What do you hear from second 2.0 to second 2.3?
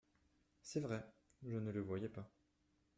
pas.